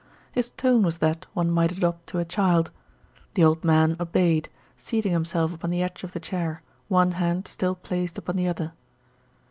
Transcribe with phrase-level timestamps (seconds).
[0.31, 2.71] His tone was that one might adopt to a child.
[3.35, 7.75] The old man obeyed, seating himself upon the edge of the chair, one hand still
[7.75, 8.73] placed upon the other.